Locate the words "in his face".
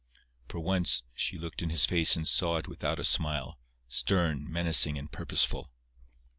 1.61-2.15